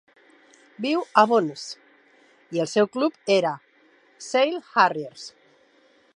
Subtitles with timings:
[0.85, 1.65] Viu a Bo'ness
[2.57, 3.53] i el seu club era
[4.31, 5.33] Sale Harriers.